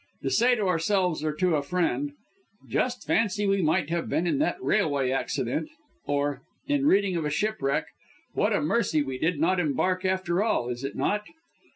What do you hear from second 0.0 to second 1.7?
To say to ourselves, or to a